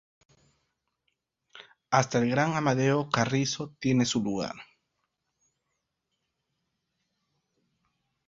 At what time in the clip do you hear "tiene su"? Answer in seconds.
3.79-4.23